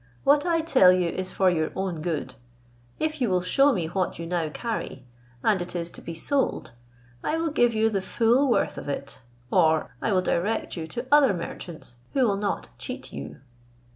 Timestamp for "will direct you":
10.11-10.87